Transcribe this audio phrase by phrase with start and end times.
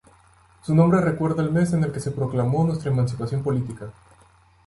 [0.63, 3.93] Su nombre recuerda al mes en el que se proclamó nuestra emancipación política".